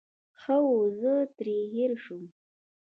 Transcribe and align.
ښه 0.41 0.55
وو، 0.63 0.77
زه 0.99 1.13
ترې 1.37 1.57
هېر 1.73 1.91
شوم. 2.03 2.23